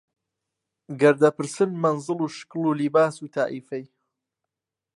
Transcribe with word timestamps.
گەر 0.99 1.15
دەپرسن 1.21 1.71
مەنزڵ 1.83 2.19
و 2.21 2.27
شکڵ 2.35 2.61
و 2.67 2.77
لیباس 2.79 3.15
و 3.21 3.31
تائیفەی 3.35 3.85